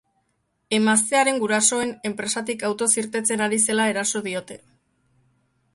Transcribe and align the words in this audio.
Emaztearen 0.77 1.37
gurasoen 1.43 1.91
enpresatik 2.11 2.65
autoz 2.71 2.89
irtetzen 3.03 3.45
ari 3.49 3.61
zela 3.69 3.89
eraso 3.95 4.25
diote. 4.31 4.61